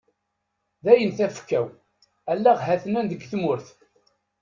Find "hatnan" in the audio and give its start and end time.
2.67-3.05